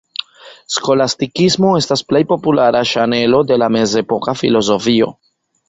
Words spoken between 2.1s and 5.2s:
plej populara ŝanelo de la mezepoka filozofio.